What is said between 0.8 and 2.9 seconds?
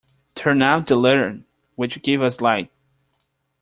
the lantern which gives us light.